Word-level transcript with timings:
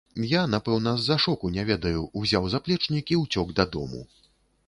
Я, 0.29 0.39
напэўна, 0.53 0.93
з-за 1.01 1.17
шоку, 1.25 1.51
не 1.57 1.65
ведаю, 1.67 2.01
узяў 2.21 2.49
заплечнік 2.55 3.13
і 3.17 3.19
ўцёк 3.25 3.47
дадому. 3.59 4.01